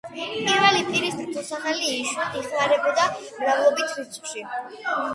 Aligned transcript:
პირველი 0.45 0.79
პირის 0.87 1.17
ნაცვალსახელი 1.19 1.91
იშვიათად 1.99 2.41
იხმარებოდა 2.43 3.07
მრავლობით 3.23 3.97
რიცხვში. 4.03 4.49